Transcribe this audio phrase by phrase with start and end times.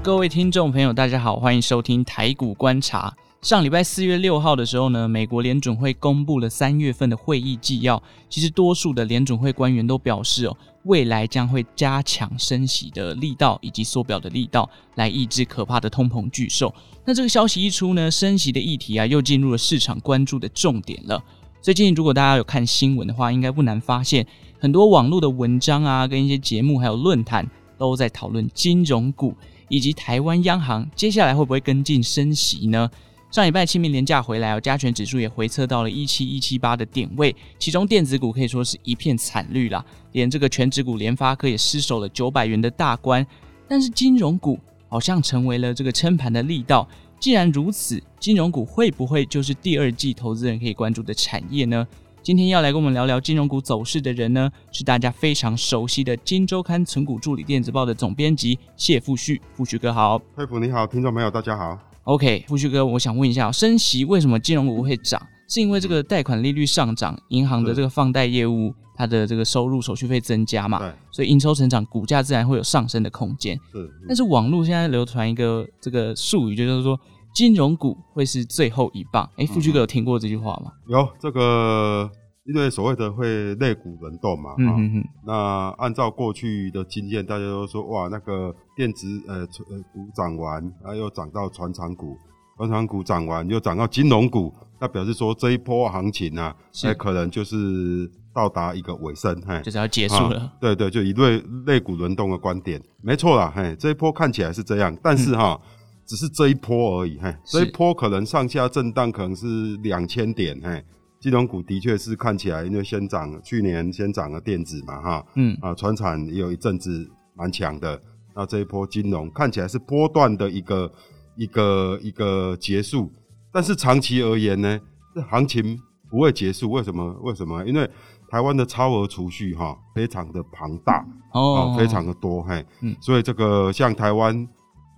[0.00, 3.14] 各位听众朋友，大家好，欢迎收听台股观察。
[3.42, 8.02] 上礼拜四月六号的时候呢，美国联准会公布了三月份的会议纪要。
[8.30, 16.72] 其实多数的联准会官员都表示哦，未来将会加强升息的力道以及缩表的力道，来抑制可怕的通膨巨兽。
[17.04, 21.22] 那这个消息一出呢，升息的议题啊，又进入了市场关注的重点了。
[21.60, 24.26] 最近如果大家有看新闻的话，应该不难发现，
[24.58, 27.46] 很多网络的文章啊，跟一些节目还有论坛
[27.76, 29.34] 都在讨论金融股。
[29.68, 32.90] 以及台湾央行接下来会不会跟进升息呢？
[33.30, 43.26] 上礼拜清明连假回来哦，加权指数也回测到了一七一七八的点位，其中电子股可以说是一片惨绿啦，连这个权值股联发科也失守了九百元的大关。
[43.68, 46.88] 但是金融股好像成为了这个撑盘的力道。
[47.20, 51.86] 既然如此，金融股会不会就是第二季投资人可以关注的产业呢？
[52.28, 59.40] 今天要来跟我们聊聊金融股走势的人呢，是大家非常熟悉的《金周刊》存股助理电子报的总编辑谢富旭。
[59.54, 61.78] 富旭哥好，佩甫你好，听众朋友大家好。
[62.02, 65.18] OK，富旭哥，我想问一下，升息为什么金融股会涨？
[65.48, 70.80] 是因为这个贷款利率上涨，银行的这个放贷业务它的这个收入手续费增加嘛？
[70.80, 73.58] 对，所以营收成长，股价自然会有上升的空间。
[73.72, 77.00] 是，但是网络现在流传一个这个术语，就是说。
[77.38, 79.24] 金融股会是最后一棒。
[79.36, 80.72] 哎、欸，富居哥有听过这句话吗？
[80.88, 82.10] 有这个，
[82.44, 84.56] 因为所谓的会肋骨轮动嘛。
[84.58, 85.04] 嗯嗯嗯。
[85.24, 92.16] 那按照过去的经验，大家都说哇，那个电子呃呃股涨完，然后又涨到船厂股，
[92.56, 96.52] 船厂股涨完又涨到金融股，那表示说这一波行情啊，
[96.82, 100.52] 哎可能就是到达一个尾声，嘿，就是要结束了。
[100.60, 105.56] 对，对对，就一对肋骨轮动的观点，没错啦，嘿，这一波看起来是这样，但是哈。
[105.62, 105.77] 嗯
[106.08, 110.82] 只是这一波而已，嘿，这一波可能上下震荡可能是两千点，嘿，
[111.20, 118.00] 金融股的确是看起来，因为先涨，去年先涨了电子嘛，哈，嗯，啊，船产也有一阵子蛮强的，
[118.34, 120.90] 那这一波金融看起来是波段的一个
[121.36, 123.12] 一个一个结束，
[123.52, 124.80] 但是长期而言呢，
[125.14, 125.78] 这行情
[126.10, 127.12] 不会结束，为什么？
[127.22, 127.62] 为什么？
[127.66, 127.86] 因为
[128.30, 134.48] 台湾的超额储蓄哈非常的庞大，哦，非常的多，嘿，嗯，所以这个像台湾。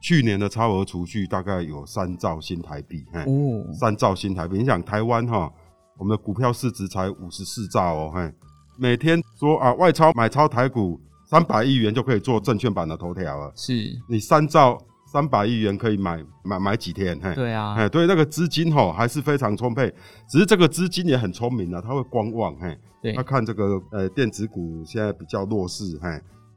[0.01, 4.57] 去年的超额储蓄大概有三兆新台币，嘿，哦，三兆新台币。
[4.57, 5.53] 你想台湾哈，
[5.99, 8.33] 我们的股票市值才五十四兆哦，嘿，
[8.79, 13.53] 每天说啊外超买超台股三百亿元就可以做证券版的头条了。
[13.55, 13.75] 是，
[14.09, 14.79] 你三兆
[15.13, 17.21] 三百亿元可以买买买几天？
[17.23, 19.93] 嘿，对啊，嘿，对，那个资金哈还是非常充沛，
[20.27, 26.09] 只是这个资金也很聪明啊，他会观望，嘿，对，他看这个呃电子股现在比较弱势，嘿，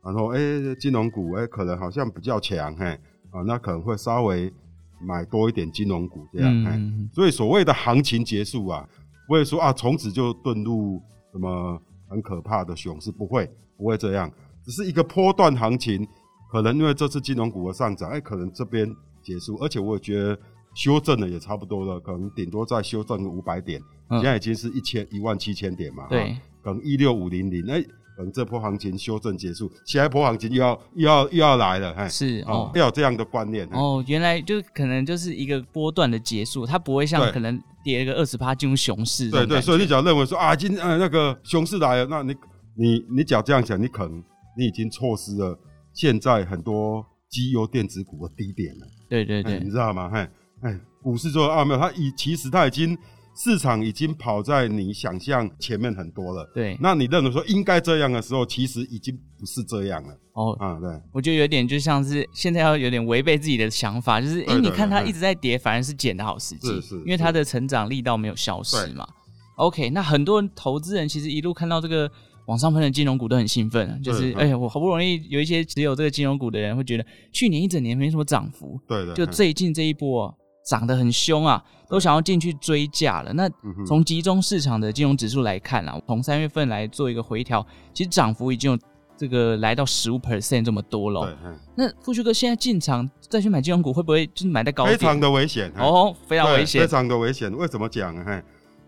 [0.01, 2.97] 然后哎、欸、金融股哎、欸、可能好像比较强，嘿。
[3.33, 4.53] 啊，那可能会稍微
[5.01, 8.87] 买多一点金融股这样，嗯，所以所谓的行情结束啊，
[9.27, 11.01] 不会说啊从此就遁入
[11.31, 14.31] 什么很可怕的熊市，不会，不会这样，
[14.63, 16.07] 只是一个波段行情，
[16.51, 18.87] 可能因为这次金融股的上涨，哎，可能这边
[19.21, 20.39] 结束，而且我也觉得
[20.75, 27.83] 修正的也差不多了，可能顶多再修正个五百点，现在已经是一千一万七千点嘛，对，可能一六五零零，哎。
[28.17, 34.03] 等这波行情修正结束，下一波行情又要又要又要来了，是哦，要有这样的观念哦。
[34.07, 39.29] 原来就可能就是一个波段的结束，它不会像可能跌了个二十趴进入熊市。
[39.29, 42.35] 对对，所以你只要认为说啊，今呃那个熊市来了，那你
[42.75, 44.23] 你你只要这样想，你可能
[44.57, 45.57] 你已经错失了
[45.93, 48.87] 现在很多绩优电子股的低点了。
[49.09, 50.09] 对对对，你知道吗？
[50.13, 50.19] 嘿，
[50.61, 52.97] 哎，股市做啊没有，它已其实它已经。
[53.35, 56.77] 市场已经跑在你想象前面很多了，对。
[56.79, 60.15] 那你认为说应该这样的时候，其实已经不是这样了。
[60.33, 60.89] 哦，啊，对。
[61.11, 69.07] 我觉得有点就像是现在要有点违背自己的想法，就是哎、欸，你看它一直在跌，反而是捡的好时机，是是，因为它的成长力道没有消失嘛。
[69.55, 72.09] OK，那很多人投资人其实一路看到这个
[72.45, 80.35] 往上喷的金融股都很兴奋，就是哎呀，我好不容易有一些持有这个金融股的人会觉得去年一整年没什么涨幅，对的，就最近这一波。
[80.63, 83.33] 涨得很凶啊，都想要进去追价了。
[83.33, 83.49] 那
[83.85, 88.79] 从集中市场的金融指数来看啊，从三月份来做一个回调，其实涨幅已经有
[89.17, 91.25] 这个来到十五 percent 这么多了。
[91.25, 91.35] 对，
[91.75, 94.97] 那富旭哥现在进场再去买金融股，会不会就是买在高点？
[94.97, 97.51] 非常的危险哦，非常危险，非常的危险。
[97.51, 98.15] 为什么讲？
[98.23, 98.41] 嘿，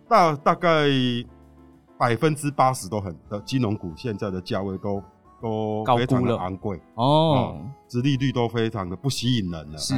[0.08, 0.88] 大大概
[1.98, 5.04] 百分之八十都很的金融股现在的价位都
[5.42, 7.60] 都非常的昂贵哦，
[7.90, 9.78] 殖利率都非常的不吸引人了。
[9.78, 9.94] 是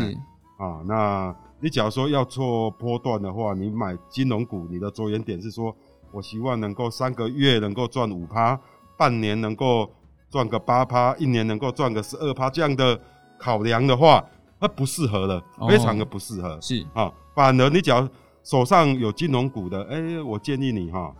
[0.58, 1.36] 啊，那。
[1.60, 5.76] 你假如说要做波段的话，你买金融股，你的着眼点是说，
[6.12, 8.60] 我希望能够三个月能够赚五趴，
[8.96, 9.92] 半年能够
[10.30, 13.00] 赚个八趴，一年能够赚个十二趴，这样的
[13.40, 14.24] 考量的话，
[14.60, 16.60] 那不适合了，非常的不适合。
[16.62, 18.08] 是啊，反而你假如
[18.44, 21.12] 手上有金融股的，哎、欸，我建议你哈，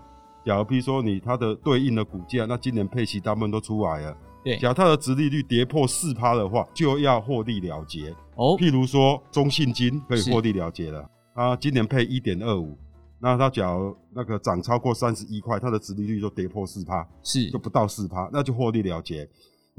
[0.46, 4.18] 假如比如说你它的对应的股价，那今年配息大部分都出来了，
[4.48, 8.16] 对，假如它的殖利率跌破四趴的话，就要获利了结。
[8.36, 12.78] 哦，譬如说中信金可以获利了结了，它今年配一点二五，
[13.20, 17.50] 那它假如那个涨超过三十一块，它的殖利率就跌破四趴，是。
[17.52, 19.28] 就不到四趴，那就获利了结。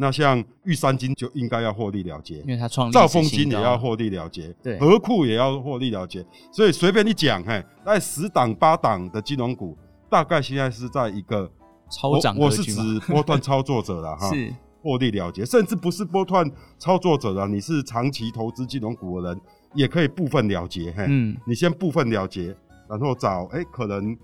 [0.01, 9.77] 那像玉山金就应该要获利了结，因为它创兆丰金也要获利了结，对，合库也要获利了结，所以随便一讲，嘿，大概十档八档的金融股，
[10.09, 11.51] 大概现在是在一个
[11.91, 19.41] 超涨，我是指波段操作者了 哈，是获利了结，甚至不是波段操作者了，你是长期投资金融股的人，
[19.75, 22.57] 也可以部分了结，嘿，嗯，你先部分了结，
[22.89, 24.17] 然后找哎、欸、可能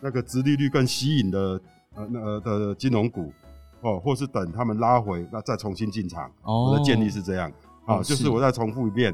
[0.00, 1.60] 那个殖利率更吸引的
[1.94, 3.32] 呃那呃的金融股。
[3.82, 6.30] 哦，或是等他们拉回，那再重新进场。
[6.42, 7.50] 哦，我的建议是这样。
[7.86, 9.10] 好、哦，就是我再重复一遍，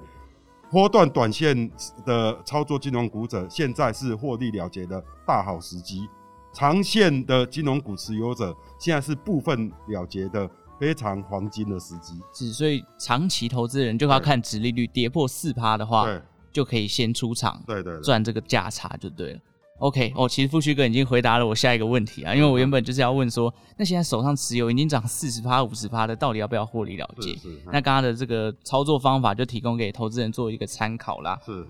[0.73, 1.70] 波段短线
[2.05, 6.09] 的操作金融股者，现在是获利了结的大好时机。
[6.56, 10.49] 长线的金融股持有者，现在是部分了结的
[10.81, 12.14] 非常黄金的时机。
[12.32, 16.19] 是，所以长期投资人就要看殖利率跌破四趴的话，对，
[16.50, 19.41] 就可以先出场，对对，赚这个价差就对了。
[19.81, 27.37] OK，哦，其实富旭哥已经回答了我下一个问题啊，因为我原本就是要问说，那现在手上持有已经涨四十趴、五十趴的，到底要不要获利了结？
[27.67, 31.38] 那刚刚的这个操作方法就提供给投资人做一个参考啦。
[31.44, 31.67] 是，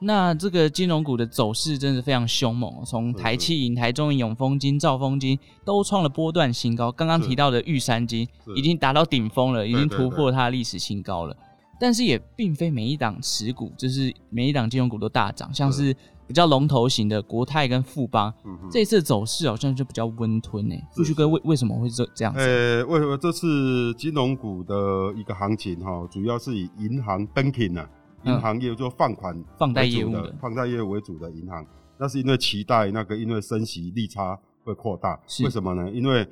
[0.00, 6.90] 那这个金融股的走势真是非常凶猛，从台气银、台中银、永丰金、兆丰金都创了波段新高。
[6.92, 11.36] 刚刚提到的玉山金已经达到顶峰了，已经突破它的历史新高了。
[11.80, 15.94] 但是也并非每一档持股，就是每一档金融股都大涨，像是。
[16.28, 20.76] 比较龙头型的国泰跟富邦，嗯、这一次走势好像就比较温吞呢。
[20.94, 22.40] 富旭哥为为什么会这这样子？
[22.40, 24.74] 呃，为什么这次金融股的
[25.16, 27.88] 一个行情哈，主要是以银行 banking 啊，
[28.24, 30.34] 银行业就放款、放贷业务的。
[30.40, 31.66] 放贷业务为主的银行，
[31.98, 35.90] 那是因为期待那个因为升息利差会扩大，为什么呢？
[35.90, 36.26] 因为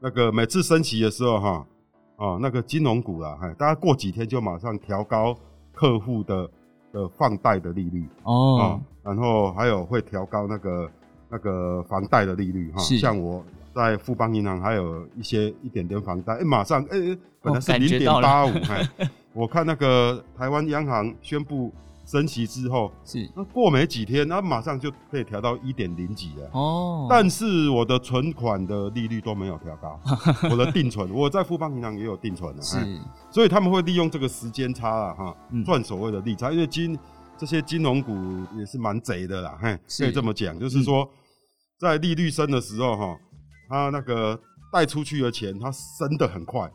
[0.00, 1.66] 那个每次升息的时候哈，
[2.16, 5.36] 啊那个金融股啊，哈，大家过几天就马上调高
[5.72, 6.48] 客户的。
[6.90, 8.08] 的放贷的利率。
[8.22, 10.90] 哦、啊，然后还有会调高那个
[11.28, 13.44] 那个房贷的利率哈，像我
[13.74, 18.88] 在富邦银行还有一些一点点房贷，哎、欸，马上哎、欸，本来是零点八五，哎，
[19.32, 21.72] 我看那个台湾央行宣布
[22.06, 23.30] 升息之后，是。
[23.36, 26.50] 那过没几天，那马上就可以调到一点零几了。
[26.52, 30.00] 哦，但是我的存款的利率都没有调高，
[30.50, 33.00] 我的定存我在富邦银行也有定存的，是。
[33.30, 36.50] 所以他们会利用这个时间差啊，哈，赚所谓的利差。
[36.50, 36.98] 因为金
[37.36, 38.12] 这些金融股
[38.56, 41.08] 也是蛮贼的啦，嘿，可以这么讲，就是说，
[41.78, 43.16] 在利率升的时候，哈，
[43.68, 44.40] 它那个
[44.72, 46.68] 贷出去的钱，它升得很快，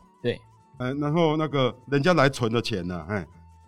[0.78, 3.24] 对，嗯，然后那个人家来存的钱呢，嘿，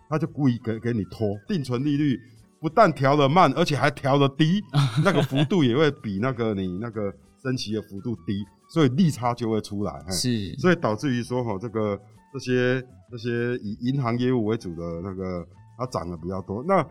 [0.09, 2.19] 他就故意给给你拖，定存利率
[2.59, 4.61] 不但调得慢，而且还调得低，
[5.03, 11.99] 那个幅度也会比那个你那个升息的幅度低，所以利差就会出来，是，所以导致于说，哈，这个。
[12.33, 16.61] 这些这些以银行业务为主的那个，它涨得比较多。
[16.67, 16.85] 那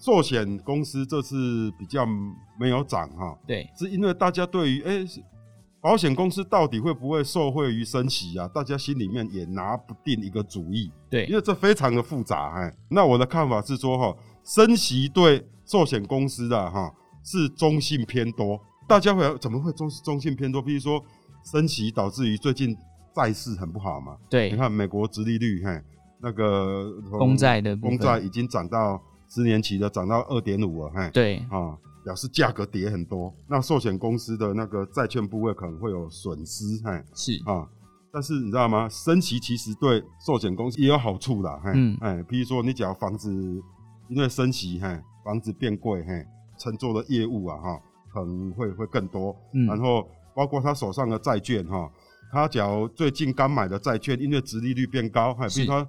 [0.00, 2.06] 寿险公司这次比较
[2.58, 5.22] 没有涨哈，对，是因为大家对于哎、欸，
[5.86, 8.48] 保险公司到底会不会受惠于升息啊？
[8.48, 12.54] 大家心里面也拿不定一个主意，对，因为这非常的复杂。
[12.56, 16.92] 哎，那我的看法是说哈，升息对寿险公司的哈
[17.22, 18.60] 是中性偏多。
[18.88, 20.60] 大家会怎么会中中性偏多？
[20.60, 21.00] 比如说
[21.44, 22.76] 升息导致于最近。
[23.14, 24.14] 债市很不好嘛？
[24.28, 25.80] 对，你看美国殖利率，嘿，
[26.20, 31.74] 那个公债的公债已经涨到十年期的涨到二点五了，嘿，对，啊，
[32.06, 33.34] 表示价格跌很多。
[33.48, 37.66] 那寿险公司的那个债券部位可能会有损失，嘿，是啊。
[38.12, 38.88] 但是你知道吗？
[38.88, 43.28] 升息其实对寿险公司也有好处啦，嘿，嗯，哎，比如说你只要房子
[44.08, 46.24] 因为升息，嘿，房子变贵，嘿，
[46.56, 47.82] 承做的业务啊，哈，
[48.14, 49.34] 可能会会更多。
[49.52, 51.90] 嗯，然后包括他手上的债券，哈。
[52.30, 55.82] 他假如最近刚买的债券，因为殖利率变高，嘿比如他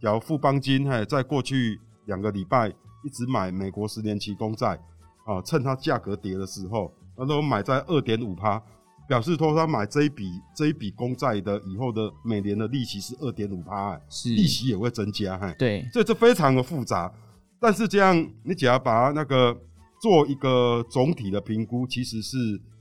[0.00, 4.78] 假如富邦金，嘿在过去两个礼拜一直买美国十年期公债，
[5.24, 8.62] 啊，趁它价格跌的时候，那都买在二点五趴，
[9.08, 17.12] 表示说他买这一笔这一笔公债的以后的每年的利息是二点五趴，利息也会增加，哈，对，所以这非常的复杂。
[17.60, 19.56] 但是这样，你只要把那个
[20.00, 22.36] 做一个总体的评估，其实是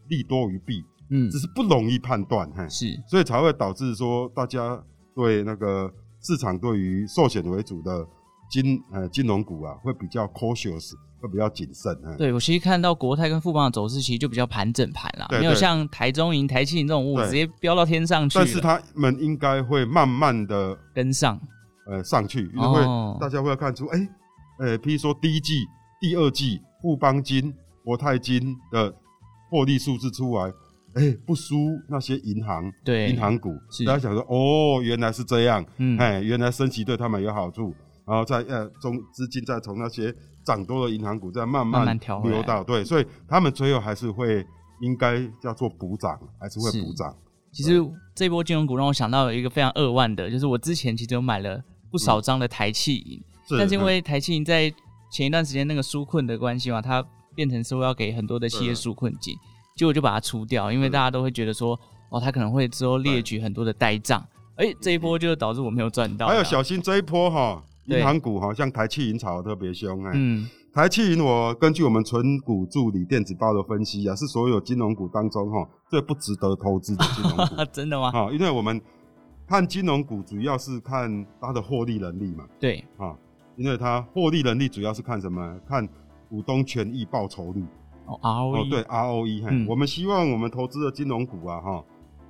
[0.08, 0.84] 利多于弊。
[1.10, 4.82] 嗯，只是不容易判断，哈，是，所以才会导致说大家
[5.14, 8.08] 对那个市场对于寿险为主的
[8.50, 10.94] 金呃金融股啊，会比较 cautious，
[11.24, 11.98] 会比较谨慎。
[12.18, 18.38] 对，我其实看到国泰跟富邦的走势，其实就比较盘整盘啦，没有像台中银、台企银这种物直接飙到天上去。
[18.38, 21.40] 但是他们应该会慢慢的跟上，
[21.88, 22.82] 呃，上去，因为
[23.22, 24.10] 大家会看出，哎、欸，
[24.60, 25.54] 呃，譬如说第一季、
[26.02, 27.54] 第二季富邦金、
[27.86, 28.94] 国泰金的
[29.50, 30.52] 获利数字出来。
[30.96, 37.74] 哎、欸，不输那些银行，对，银行股，是大家想说，哦，原来是这样，嗯，哎，原来升息对他们有好处，
[38.06, 40.14] 然后再呃，中资金再从那些
[40.46, 41.86] 涨多的银行股在慢慢
[42.24, 44.46] 流到，对，所以他们最后还是会
[44.82, 47.16] 应该叫做补涨，还是会补涨。
[47.52, 47.80] 其实
[48.16, 53.20] 这波金融股让我想到了一个非常扼腕的，就是我之前其实有买了不少张的台气银，
[53.52, 54.74] 嗯，但是因为台气银在
[55.12, 59.36] 前一段时间那个纾困的关系嘛，它变成说要给很多的企业纾困金。
[59.76, 61.80] 结果就把它出掉，因为大家都会觉得说，
[62.12, 64.24] 哦，它可能会之后列举很多的呆账，
[64.56, 66.28] 哎、欸，这一波就导致我没有赚到。
[66.28, 70.12] 还有小心这一波哈，银行股哈，像台气银炒得特别凶哎。
[70.14, 77.66] 嗯，台气银我根据我们纯股助理电子报的分析啊，是所有金融股当中哈最不值得投资的金融股。
[77.72, 78.10] 真的吗？
[78.14, 78.82] 啊，因为我们
[79.48, 82.46] 看金融股主要是看它的获利能力嘛。
[82.60, 83.16] 对啊，
[83.58, 85.60] 因为它获利能力主要是看什么？
[85.68, 85.88] 看
[86.30, 87.64] 股东权益报酬率。
[88.06, 91.84] 哦，ROE 哦，对，ROE，嗯，我们希望我们投资的金融股啊，哈，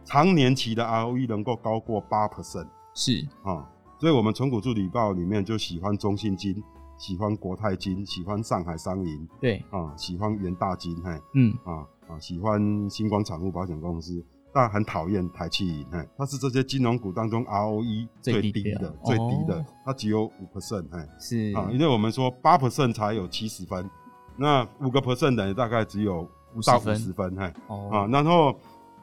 [0.03, 3.67] 长年期的 ROE 能够高过八 percent，是啊，
[4.03, 6.61] 所以我们存股助理报里面就喜欢中信金，
[6.97, 14.21] 喜欢国泰金，喜欢上海商银，对，啊，喜欢元大金，嘿，嗯，啊啊，喜欢星光产物保险公司，
[14.53, 21.53] 但很讨厌台企银，嘿，它是这些金融股当中 ROE 最低的，最低的，它只有五 percent，嘿，是。
[21.55, 23.89] 啊，因为我们说八 percent 才有七十分。
[24.35, 28.53] 那五个 percent 等于大概只有五到五十分，嘿，哦，啊，然后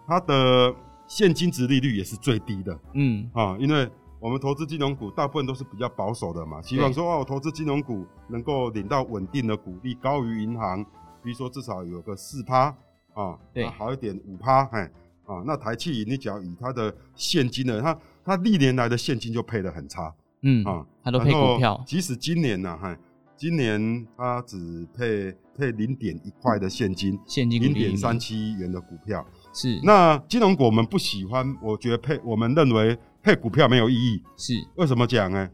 [0.06, 0.74] 它的
[1.06, 3.90] 现金值利率也是最低的，嗯，啊，因为
[4.20, 10.84] 我们投资金融股大部分都是比较保守的嘛，希望说哦，我投资金融股能够领到稳定的股利，高于银行，
[11.22, 12.76] 比如说至少有个四趴，
[13.14, 14.82] 啊，对，好一点五趴，哎，
[15.24, 22.96] 啊，那台企银你只要以它的现金的，它它历年来的现金就配得很差，嗯，啊，它都配股票，即使今年呢，嗨。
[23.36, 29.80] 今年它只配配零点一块的现金，现金零点三七元的股票是。
[29.82, 34.22] 那金融股我们不喜欢，我觉得配我们认为配股票没有意义。
[34.36, 35.48] 是为什么讲呢？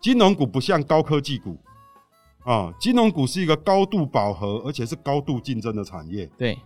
[0.00, 1.58] 金融股不像高科技股
[2.44, 6.26] 啊，金融股是一个高度饱和而且是高度竞争的产业。
[6.38, 6.58] 对，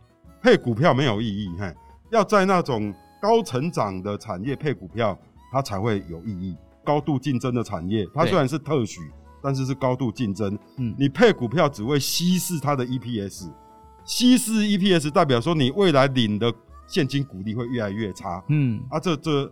[0.42, 1.50] 配股票没有意义。
[1.58, 1.74] 嘿，
[2.10, 5.18] 要在那种高成长的产业配股票，
[5.52, 6.56] 它才会有意义。
[6.84, 9.00] 高度竞争的产业，它虽然是特许。
[9.42, 13.50] 但是是高度竞争，嗯，你配股票只会稀释它的 EPS，
[14.04, 16.52] 稀释 EPS 代表说你未来领的
[16.86, 19.50] 现金股利会越来越差，嗯，啊，这这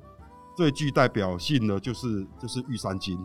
[0.59, 3.17] 最具代表性的就是就是玉山金，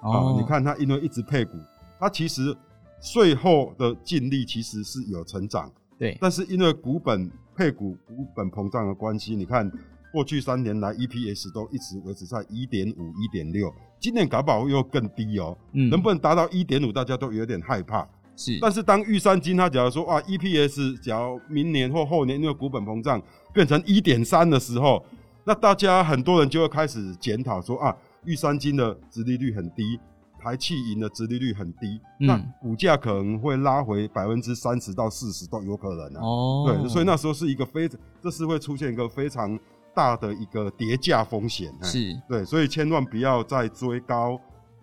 [0.00, 1.58] 哦、啊，你看它因为一直配股，
[2.00, 2.56] 它其实
[2.98, 9.70] 税后的净利其实是有成长，对，但是因为股本配股股本膨胀的关系，你看。
[10.10, 18.08] 过去三年来，EPS 都一直维持在一点五、一点六，今年搞不好又更低哦、能不能达到一点五，大家都有点害怕。
[18.34, 25.04] 是，但是当玉山金它假如说哇，EPS 假如明年或后年因为股本膨胀变成一点三的时候，
[25.44, 29.98] 那大家很多人就会开始检讨说啊，玉山金的殖利率很低，
[30.38, 36.20] 台气银的殖利率很低，嗯、那股价可能会拉回百分之三十到四十都有可能啊。
[36.20, 39.58] 哦，对，所以那时候是一个非常，这是会出现一个非常。
[39.94, 44.40] 大的一个叠价风险是对，所以千万不要再追高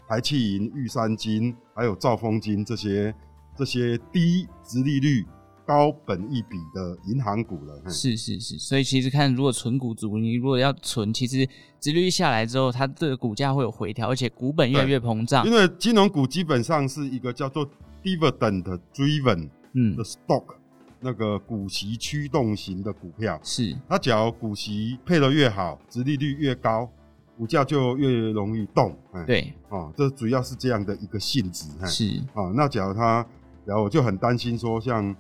[0.10, 3.16] 台气银、玉山金，还有兆丰金这些
[3.56, 5.26] 这些低殖利率、
[5.66, 7.82] 高本一比的银行股了。
[7.90, 11.48] 是是是，所以其实看如果存股族，你如果要存，其实
[11.80, 15.46] 殖利率下来之后，它的股价会有回调，而且股本越来越膨胀。
[15.46, 17.68] 因为金融股基本上是一个叫做
[18.04, 19.50] dividend driven
[19.96, 20.44] 的 stock。
[20.54, 20.60] 嗯
[21.02, 26.90] 那个股息驱动型的股票是，它只要股息配得越好，殖利率越高，
[27.38, 28.98] 股价就越容易动。
[29.28, 31.68] 对，啊，这主要是这样的一个性质。
[31.86, 33.24] 是啊，那假如它，
[33.66, 35.16] 然后我就很担心说，像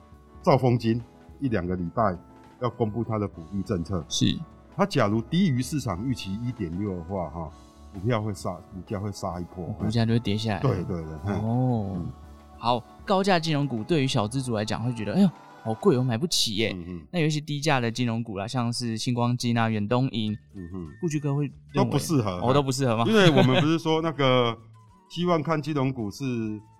[0.45, 1.01] 兆丰金
[1.39, 2.15] 一两个礼拜
[2.61, 4.37] 要公布它的股利政策，是
[4.77, 7.51] 它假如低于市场预期一点六的话，哈，
[7.91, 10.59] 股票会杀，股价会杀一波，股价就会跌下来。
[10.59, 12.11] 对对对，哦，嗯、
[12.59, 15.29] 好，高价金融股对于小资族来讲会觉得，哎呦。
[15.63, 16.75] 好贵，我买不起耶。
[16.77, 23.03] 嗯、那有一些低价的金融股啦，像是星光金啊、远东银，嗯哼，布局哥会都不适合，哦，都不适合吗？
[23.09, 24.55] 因为我们不是说那个
[25.09, 26.23] 希望看金融股是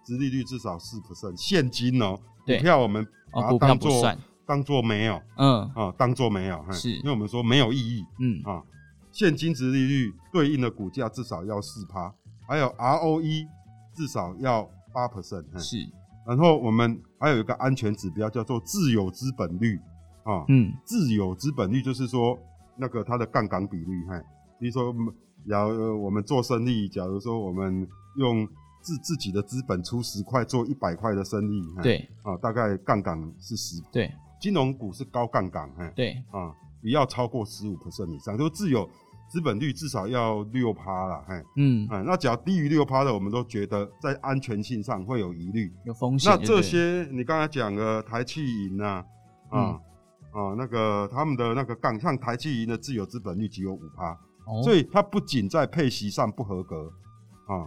[0.06, 5.62] 殖利率至少四 percent，现金哦、喔，股票我们把它当做当做没有，嗯。
[5.74, 8.42] 啊，当做没有，是，因为我们说没有意义，嗯。
[8.44, 8.62] 啊，
[9.12, 12.14] 现金殖利率对应的股价至少要四趴，
[12.48, 13.48] 还有 ROE
[13.96, 15.78] 至少要八 percent，是。
[16.28, 19.80] 然后我们还有一个安全指标，叫做自有资本率
[20.24, 20.46] 啊。
[20.50, 22.38] 嗯，自有资本率就是说
[22.78, 24.06] 那个它的杠杆比率。
[24.08, 24.20] 哈，
[24.60, 24.94] 比如说，
[25.48, 28.48] 假如我们做生意，假如说我们用
[28.86, 33.82] 自自己的资本出十块做一百块的生意，对，啊，大概杠杆是十。
[33.92, 38.88] 对，金融股是高杠杆，哎，对，啊，不要超过十五 percent 以上，就自有
[39.28, 46.32] 资本率至少要六趴啦，嘿，嗯，啊，那只要低于六趴的，我们都觉得在安全性上会有疑虑，有风险。
[46.32, 49.04] 那这些你刚才讲的台企银啊，
[49.50, 49.82] 啊、嗯、
[50.32, 54.12] 啊，那个他们的那个杠，像台企银的自有资本率只有五趴，
[54.46, 56.94] 哦，所以它不仅在配息上不合格，
[57.48, 57.66] 啊，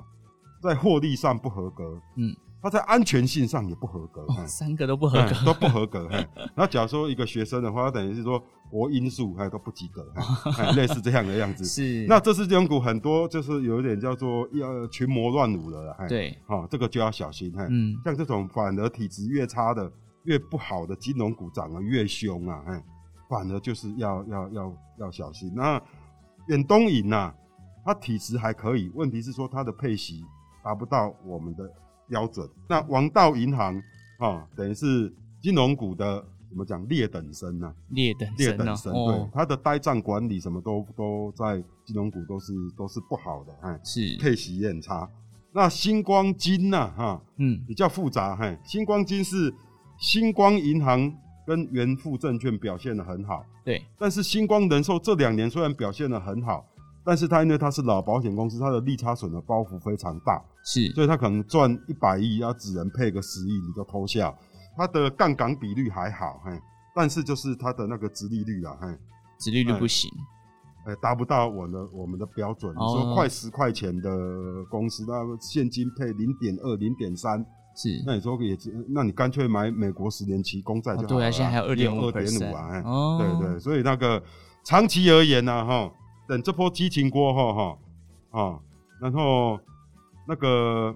[0.63, 2.35] 在获利上不合格，嗯。
[2.61, 6.11] 他在安全性上也不合格，哦、三个都不合格，都不合格。
[6.57, 10.05] 那假如说一个学生的话，他等于是说国因素还都不及格，
[10.75, 11.65] 类似这样的样子。
[11.65, 12.05] 是。
[12.09, 17.55] 那这次金融股很多就是有一点叫做要群魔乱舞了，对，好，这个就要小心。
[17.57, 19.89] 嗯，像这种反而体质越差的、
[20.25, 22.61] 越不好的金融股涨得越凶啊，
[23.31, 25.53] 反而就是要要要要小心。
[25.55, 25.81] 那
[26.49, 27.33] 远东银呐，
[27.85, 30.25] 它体质还可以，问题是说它的配息
[30.63, 31.71] 达不到我们的。
[32.11, 32.49] 标准。
[32.67, 33.77] 那王道银行
[34.17, 37.75] 啊、哦，等于是金融股的怎么讲劣等生呢、啊？
[37.91, 45.07] 劣等劣等生，对，哦、它的呆账管理什么都都在金融股都是都是不好的，哎，是配息也很差。
[45.53, 46.95] 那星光金呢、啊？
[46.97, 49.53] 哈、哦，嗯，比较复杂，嘿，星光金是
[49.99, 51.15] 星光银行
[51.47, 56.67] 跟元富证券表现的很好，对，但是星光人寿这两年虽然表现的很好。
[57.05, 64.37] 但是它因为它是老保险公司，它的利差损的包袱非常大，是，所以它可能赚一百亿，他只能配个十亿，你就偷笑。
[64.77, 66.53] 它的杠杆比率还好，嘿，
[66.95, 68.89] 但是就是它的那个殖利率啊，嘿，
[69.41, 70.11] 殖利率不行，
[70.85, 72.73] 哎，达不到我的我们的标准。
[72.77, 74.11] 哦、你说快十块钱的
[74.71, 78.57] 公司，那现金配零点二、零点三，是，那你说也，
[78.89, 81.17] 那你干脆买美国十年期公债就好了、哦。
[81.17, 84.23] 对啊，现在还有二点五、二点五啊，哦，对对，所以那个
[84.63, 85.93] 长期而言呢、啊，哈。
[86.29, 88.61] 等这波激情过后，哈，啊，
[89.01, 89.59] 然后
[90.29, 90.95] 那个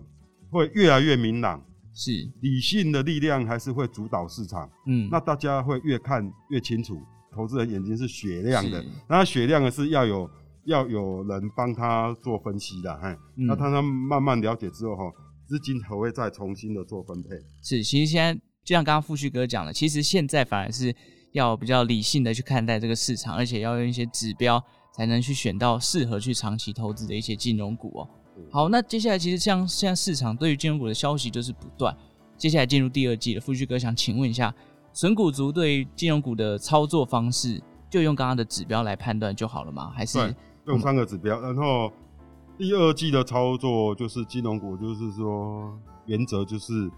[0.50, 2.30] 会越来越明朗，是。
[2.42, 7.00] 理性的力量还是会主导市场，嗯，那大家会越看越清楚，
[7.32, 10.30] 投资人眼睛是雪亮的，那雪亮的是要有
[10.66, 15.12] 要有人帮他做分析的，哈、嗯，那他他慢慢了解之后，哈，
[15.46, 17.30] 资金才会再重新的做分配。
[17.62, 20.94] 是，其实现在就像刚刚富旭哥讲的，其实现在反而是
[21.32, 24.62] 要比较理性的去看待这个市场，而且要用一些指标。
[24.92, 28.08] 才能去选到适合去长期投资的一些金融股哦。
[28.50, 31.96] 好，那接下来其实像现在市场对于金融股的消息就是不断。
[32.36, 34.52] 接下来进入第二季了，富旭哥想请问一下，
[34.92, 39.92] 纯股族对于金融股的操作方式，就用刚刚的指标来判断就好了吗？
[39.94, 40.34] 还是
[40.66, 41.40] 用三个指标？
[41.40, 41.92] 然后
[42.58, 46.90] 第二季的操作就是金融股，就是说原则就是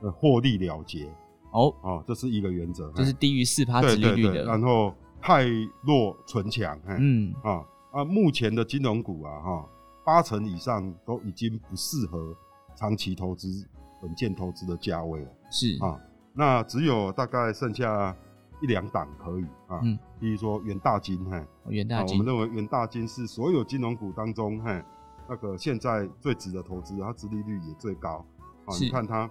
[0.00, 1.04] 呃获利了结
[1.50, 4.94] 哦哦，这是一个原则，就是低于四趴殖利率的，然后。
[5.26, 5.44] 太
[5.82, 7.34] 弱存强，嗯。
[7.42, 9.68] 啊啊，目前的金融股啊，哈，
[10.04, 12.32] 八成以上都已经不适合
[12.76, 13.66] 长期投资、
[14.02, 15.76] 稳健投资的价位了，是。
[15.82, 16.00] 啊，
[16.32, 18.16] 那只有大概剩下
[18.62, 24.80] 一两档可以啊，嗯，比如说元大金，哈，元大金，我们认为元大金是所有金融股当中，哈，
[25.28, 28.24] 那个现在最值得投资，它殖利率也最高，
[28.64, 29.28] 啊，你看它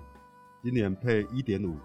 [0.61, 1.77] 今年配一点五，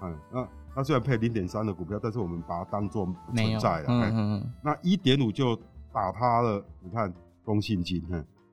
[0.00, 0.48] 嗯，那。
[0.74, 3.86] 它虽然配零点三的股票，但是我们把它当做不存在了。
[3.88, 5.56] 嗯嗯，那一点五就
[5.92, 6.64] 打趴了。
[6.80, 7.12] 你看
[7.44, 8.02] 中信金，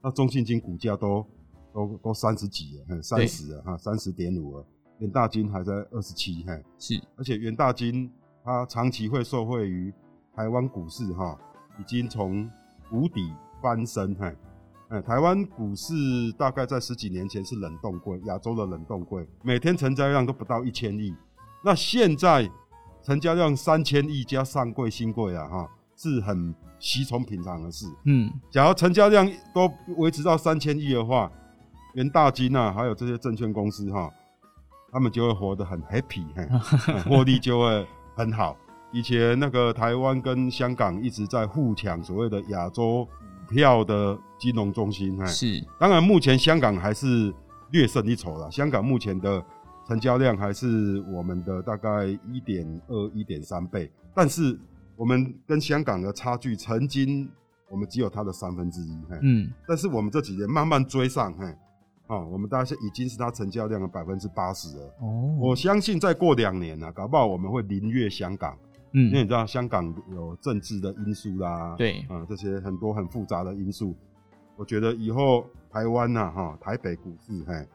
[0.01, 1.25] 那中信金股价都
[1.73, 4.65] 都都三十几了，三十了哈，三十点五了。
[4.99, 6.43] 元大金还在二十七，
[6.79, 6.99] 是。
[7.15, 8.11] 而且元大金
[8.43, 9.93] 它长期会受惠于
[10.35, 11.37] 台湾股市哈，
[11.79, 12.49] 已经从
[12.89, 14.33] 谷底翻身哈。
[15.05, 15.93] 台湾股市
[16.37, 21.13] 大概在十几年前是冷冻柜，亚洲的冷冻柜，每天成交量都不到一千亿。
[21.63, 22.49] 那现在
[23.03, 27.85] 成交量三千亿加上柜新柜啊，哈，是很稀松平常的事。
[28.05, 31.31] 嗯，假如成交量都维持到三千亿的话，
[31.95, 34.09] 元大金啊，还有这些证券公司哈，
[34.91, 36.25] 他们就会活得很 happy，
[37.09, 38.55] 获利就会很好。
[38.91, 43.07] 以前那个台湾跟香港一直在互抢所谓的亚洲
[43.47, 45.65] 股票的金融中心，是。
[45.79, 47.33] 当然，目前香港还是
[47.71, 48.51] 略胜一筹了。
[48.51, 49.43] 香港目前的。
[49.87, 54.59] 成交量还是我们的大概一点二、一点三倍，但是
[54.97, 57.29] 我们跟香港的差距，曾经
[57.69, 61.45] 我们只有它的三分之一，嗯，但是我们这几年慢慢追上，嘿，
[62.07, 64.93] 啊，我们大概是已经是它成交量的百分之八十了。
[64.99, 68.57] 哦，我相信再过两年呢，搞不好我们会凌越香港，
[68.91, 73.95] 嗯，因为你知道香港有政治的因素啦，对，啊，这些很多很复杂的因素，
[74.57, 77.65] 我觉得以后台湾呐，哈，台北股市，嘿，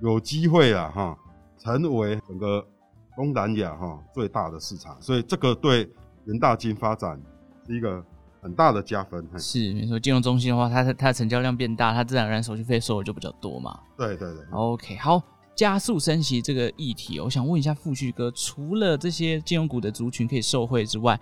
[0.00, 1.18] 有机会啊，哈。
[1.62, 2.66] 成为整个
[3.14, 5.88] 东南亚哈最大的市场，所以这个对
[6.24, 7.20] 元大金发展
[7.66, 8.04] 是一个
[8.40, 9.24] 很大的加分。
[9.38, 13.78] 是没错，金融中心的话，它它的成交量变大，它自然而然手续费收的就比较多嘛。
[13.96, 14.44] 对对对。
[14.50, 15.22] OK，好，
[15.54, 21.20] 加速升息这个议题，我想问一下富旭哥，除了这些金融股的族群可以受惠之外，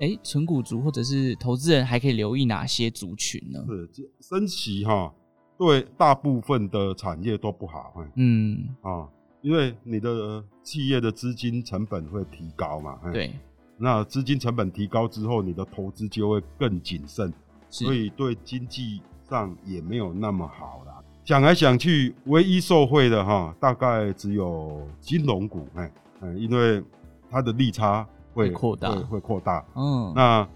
[0.00, 3.64] 哎，存股族或者是投资人还可以留意哪些族群呢？
[3.68, 5.12] 是升息哈，
[5.56, 7.94] 对大部分的产业都不好。
[8.16, 9.08] 嗯啊，
[9.42, 12.98] 因为你的企业的资金成本会提高嘛。
[13.12, 13.32] 对，
[13.76, 17.32] 那资金成本提高之后，你的投资就会更谨慎，
[17.68, 21.02] 所以对经济上也没有那么好啦。
[21.24, 25.66] 想来想去，唯一受惠的哈，大概只有金融股。
[25.74, 25.90] 哎，
[26.36, 26.82] 因为
[27.30, 28.06] 它的利差。
[28.32, 29.62] 会扩大，会会扩大。
[29.74, 30.48] 嗯，那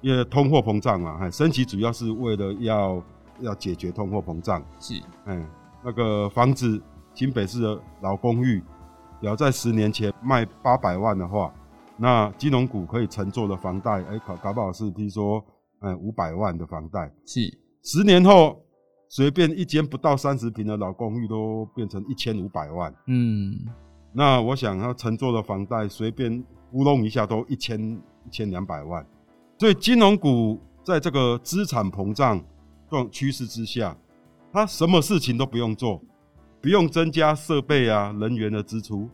[0.00, 3.00] 因为通货膨胀嘛，升息主要是为了要
[3.38, 4.60] 要解决通货膨胀。
[4.80, 5.46] 是，嗯，
[5.84, 6.82] 那个房子，
[7.20, 8.62] 新北市的老公寓，
[9.20, 11.52] 要在十年前卖八百万的话，
[11.98, 15.44] 那金融股可以乘坐的房贷，哎、欸，搞搞不好是，听说，
[15.80, 17.12] 嗯，五百万的房贷。
[17.26, 17.40] 是，
[17.82, 18.58] 十年后，
[19.10, 22.90] 随便一间不到三十平的老公寓都变成一千五百万。
[23.06, 23.54] 嗯，
[24.14, 26.42] 那我想要乘坐的房贷随便。
[26.72, 29.04] 乌弄一下都一千一千两百万，
[29.58, 32.38] 所以金融股在这个资产膨胀
[32.88, 33.94] 这种趋势之下，
[34.52, 36.00] 它什么事情都不用做，
[36.60, 39.08] 不用增加设备啊、人员的支出，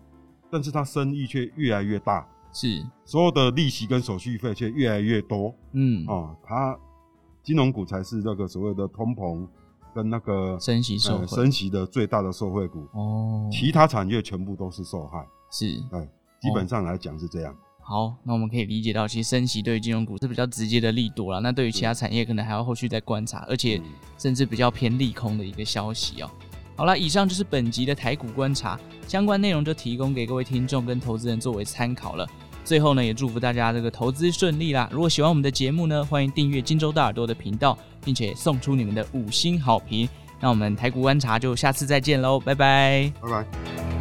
[0.51, 2.85] 但是它生意却越来越大，是。
[3.05, 6.07] 所有的利息跟手续费却越来越多，嗯。
[6.07, 6.79] 啊，它
[7.43, 9.47] 金融股才是那个所谓的通膨
[9.95, 12.87] 跟那个升息受、呃、升息的最大的受惠股。
[12.93, 15.83] 哦，其他产业全部都是受害，是。
[15.93, 16.09] 哎。
[16.39, 17.57] 基本上来讲是这样。
[17.81, 21.41] 好，那我们可以理解到，其实升息对于金融股是比较直接的利多啦。
[21.41, 23.81] 那对于其他产业，可能还要后续再观察，而且
[24.19, 26.31] 甚至比较偏利空的一个消息哦。
[26.77, 32.29] 好了，以上就是本集的台股观察，相关内容就提供给各位听众跟投资人作为参考了。
[32.65, 34.89] 最后呢，也祝福大家这个投资顺利啦。
[34.93, 40.09] 如果喜欢我们的节目呢，欢迎订阅荆州大耳朵的频道，并且送出你们的五星好评。
[40.41, 43.96] 那我们台股观察就下次再见喽，拜拜，拜拜。